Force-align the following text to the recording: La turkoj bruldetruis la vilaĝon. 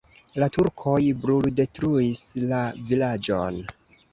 La 0.43 0.45
turkoj 0.55 1.01
bruldetruis 1.25 2.25
la 2.53 2.63
vilaĝon. 2.89 3.63